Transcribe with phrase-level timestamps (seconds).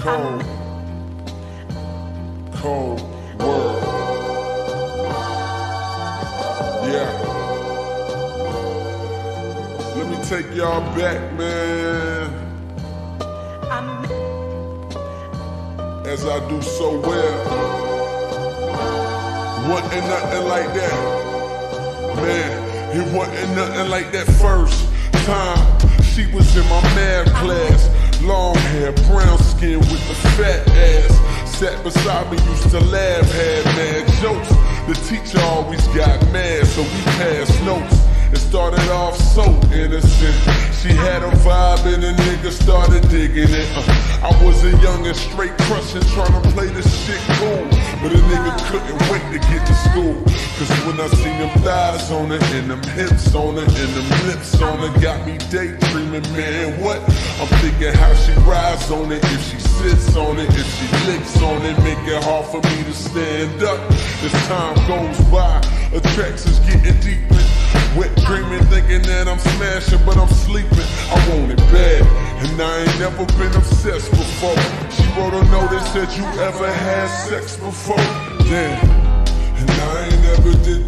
[0.00, 0.42] Cold.
[2.54, 3.00] Cold
[3.38, 3.82] world.
[6.88, 7.10] Yeah.
[9.96, 12.32] Let me take y'all back, man.
[16.06, 17.80] As I do so well.
[19.68, 20.96] Wasn't nothing like that.
[22.16, 24.88] Man, it wasn't nothing like that first
[25.26, 26.02] time.
[26.02, 28.09] She was in my math class.
[28.22, 31.56] Long hair, brown skin with the fat ass.
[31.58, 34.48] Sat beside me, used to laugh, had mad jokes.
[34.86, 37.96] The teacher always got mad, so we passed notes.
[38.32, 40.34] It started off so innocent.
[40.80, 43.68] She had a vibe and the nigga started digging it.
[43.74, 47.64] Uh, I was a young and straight crushing, trying to play this shit cool.
[48.04, 50.20] But a nigga couldn't wait to get to school.
[50.60, 54.28] Cause when I seen them thighs on it, and them hips on it, and them
[54.28, 56.78] lips on it, got me daydreaming, man.
[56.84, 57.00] What?
[57.40, 61.40] I'm thinking how she rides on it, if she sits on it, if she licks
[61.40, 63.80] on it, make it hard for me to stand up.
[64.20, 65.64] As time goes by,
[65.96, 67.40] attractions getting deeper.
[67.96, 70.78] Wet dreaming, thinking that I'm smashing, but I'm sleeping.
[71.08, 71.39] I bad,
[72.42, 74.56] and I ain't never been obsessed before.
[74.90, 77.96] She wrote a note that said, You ever had sex before?
[78.48, 78.88] Damn,
[79.58, 80.79] and I ain't never did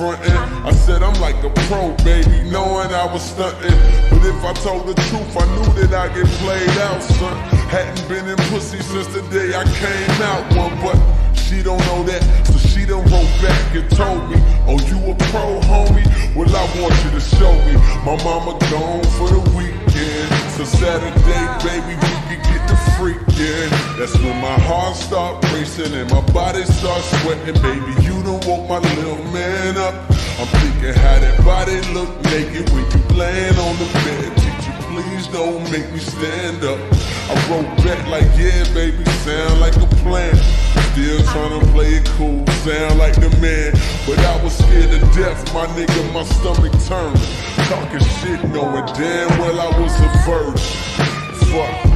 [0.00, 0.32] frontin'.
[0.64, 3.76] I said I'm like a pro, baby, knowing I was stuntin'.
[4.08, 7.36] But if I told the truth, I knew that I'd get played out, son.
[7.68, 10.96] Hadn't been in pussy since the day I came out one, but
[11.36, 15.14] she don't know that, so she done wrote back and told me, Oh, you a
[15.28, 16.08] pro, homie?
[16.34, 17.74] Well, I want you to show me.
[18.08, 21.10] My mama gone for the weekend, so Saturday,
[21.62, 23.70] baby, we can get the freakin'.
[23.98, 27.92] That's when my heart start racing and my body start sweating, baby.
[28.02, 29.94] You don't woke my little man up.
[30.38, 34.36] I'm thinking how that body look naked when you laying on the bed.
[34.40, 36.80] Teacher, please don't make me stand up.
[37.30, 40.34] I wrote back like, yeah, baby, sound like a plan.
[40.92, 43.72] Still trying to play it cool, sound like the man.
[44.06, 47.39] But I was scared to death, my nigga, my stomach turned.
[47.70, 50.56] Talking shit, knowing damn well I was a virgin.
[51.52, 51.86] Fuck.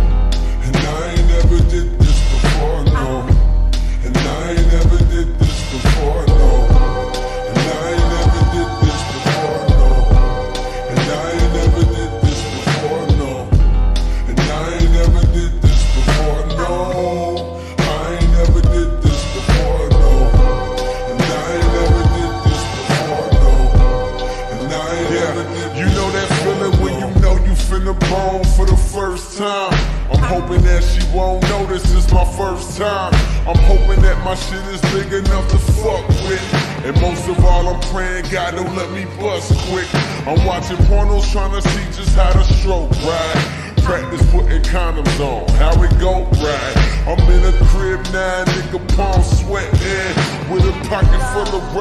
[0.63, 3.27] And I ain't never did this before, no.
[4.05, 6.34] And I ain't never did this before, no.
[28.57, 29.73] For the first time.
[30.11, 33.13] I'm hoping that she won't notice it's my first time.
[33.49, 36.41] I'm hoping that my shit is big enough to fuck with.
[36.85, 39.89] And most of all, I'm praying God don't let me bust quick.
[40.27, 43.61] I'm watching pornos trying to see just how to stroke right.
[43.83, 46.77] Practice putting condoms on, how it go right.
[47.07, 48.45] I'm in a crib now,
[50.95, 51.75] pocket full of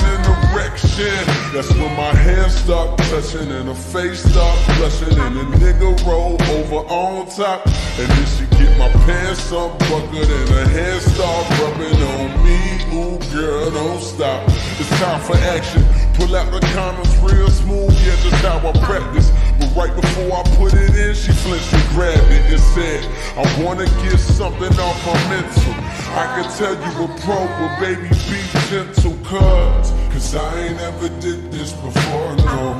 [0.00, 0.24] an
[0.56, 1.20] erection.
[1.52, 5.18] That's when my hands start touching and her face start blushing.
[5.20, 7.66] And the nigga roll over on top.
[7.98, 12.58] And then she get my pants unbuckled and her hands start rubbing on me.
[12.96, 14.42] Ooh, girl, don't stop.
[14.80, 15.84] It's time for action.
[16.14, 19.30] Pull out the condoms real smooth, yeah, just how I practice.
[19.58, 23.02] But right before I put it in, she flinched and grabbed it and said,
[23.36, 25.74] I wanna get something off my mental.
[26.14, 28.40] I can tell you a pro, but baby, be
[28.70, 29.90] gentle, cuz.
[30.12, 32.78] Cause I ain't ever did this before, no.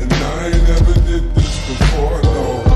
[0.00, 2.67] And I ain't ever did this before, no.